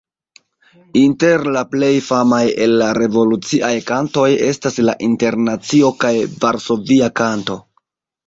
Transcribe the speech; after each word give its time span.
Inter 0.99 1.43
la 1.55 1.61
plej 1.73 1.89
famaj 2.05 2.39
el 2.65 2.71
la 2.83 2.87
revoluciaj 2.99 3.71
kantoj 3.91 4.25
estas 4.47 4.81
La 4.87 4.97
Internacio 5.11 5.91
kaj 6.05 6.13
Varsovia 6.47 7.11
Kanto. 7.21 7.59